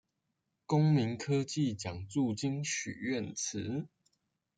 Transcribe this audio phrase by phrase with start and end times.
[0.65, 3.87] 公民科技獎助金許願池